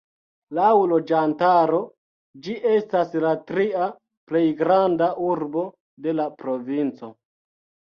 Laŭ 0.59 0.69
loĝantaro 0.93 1.81
ĝi 2.47 2.57
estas 2.79 3.15
la 3.27 3.35
tria 3.53 3.93
plej 4.33 4.45
granda 4.65 5.15
urbo 5.31 5.71
de 6.05 6.21
la 6.21 6.31
provinco. 6.45 7.17